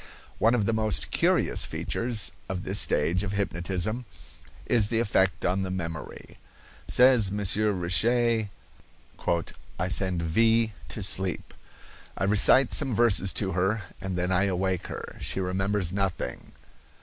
[0.39, 4.05] One of the most curious features of this stage of hypnotism
[4.65, 6.39] is the effect on the memory.
[6.87, 8.49] Says Monsieur Richet:
[9.77, 11.53] "I send V——— to sleep.
[12.17, 15.17] I recite some verses to her, and then I awake her.
[15.21, 16.53] She remembers nothing.